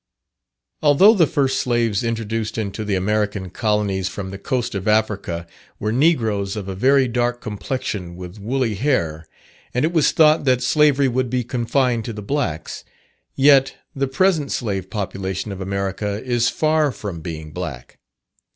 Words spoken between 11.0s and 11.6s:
would be